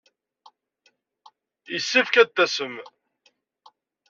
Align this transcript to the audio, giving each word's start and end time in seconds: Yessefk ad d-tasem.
Yessefk 1.71 2.15
ad 2.21 2.27
d-tasem. 2.29 2.75